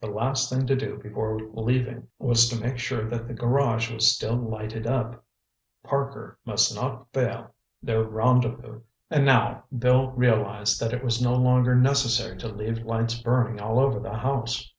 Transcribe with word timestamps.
The 0.00 0.06
last 0.06 0.48
thing 0.48 0.64
to 0.68 0.76
do 0.76 0.96
before 0.96 1.40
leaving, 1.40 2.06
was 2.20 2.48
to 2.50 2.56
make 2.60 2.78
sure 2.78 3.10
that 3.10 3.26
the 3.26 3.34
garage 3.34 3.90
was 3.92 4.08
still 4.14 4.36
lighted 4.36 4.86
up. 4.86 5.24
Parker 5.82 6.38
must 6.44 6.72
not 6.72 7.12
fail 7.12 7.52
their 7.82 8.04
rendezvous. 8.04 8.82
And 9.10 9.24
now 9.26 9.64
Bill 9.76 10.12
realized 10.12 10.78
that 10.78 10.92
it 10.92 11.02
was 11.02 11.20
no 11.20 11.32
longer 11.34 11.74
necessary 11.74 12.36
to 12.38 12.48
leave 12.48 12.84
lights 12.84 13.20
burning 13.20 13.60
all 13.60 13.80
over 13.80 13.98
the 13.98 14.16
house. 14.16 14.70